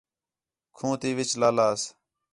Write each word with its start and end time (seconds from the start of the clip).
کھوں 0.75 0.93
تی 1.01 1.09
وِچ 1.17 1.31
لالاس 1.39 1.81